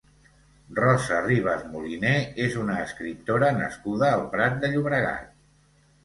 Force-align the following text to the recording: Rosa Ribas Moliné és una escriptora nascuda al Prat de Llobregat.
Rosa 0.77 1.17
Ribas 1.25 1.65
Moliné 1.73 2.13
és 2.45 2.55
una 2.61 2.77
escriptora 2.85 3.51
nascuda 3.59 4.09
al 4.15 4.23
Prat 4.31 4.57
de 4.65 4.71
Llobregat. 4.73 5.29